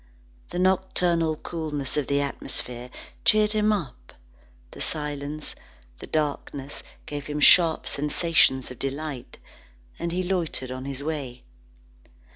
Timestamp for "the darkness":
5.99-6.81